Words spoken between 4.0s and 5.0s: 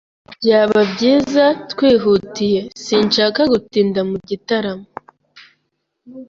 mu gitaramo.